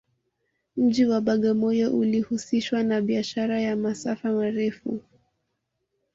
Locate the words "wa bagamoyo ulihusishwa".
1.05-2.83